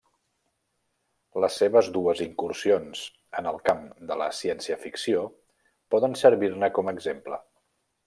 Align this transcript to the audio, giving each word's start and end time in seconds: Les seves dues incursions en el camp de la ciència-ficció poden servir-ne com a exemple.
Les 1.43 1.57
seves 1.63 1.89
dues 1.97 2.23
incursions 2.25 3.03
en 3.41 3.51
el 3.53 3.61
camp 3.69 3.85
de 4.13 4.19
la 4.25 4.33
ciència-ficció 4.41 5.29
poden 5.97 6.21
servir-ne 6.27 6.75
com 6.81 6.91
a 6.95 6.99
exemple. 7.01 7.45